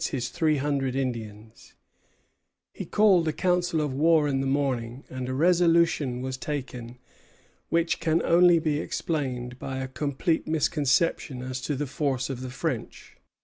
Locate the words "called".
2.89-3.27